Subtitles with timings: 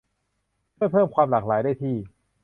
[0.75, 1.95] ช่วยเพิ่มความหลากหลายได้ที่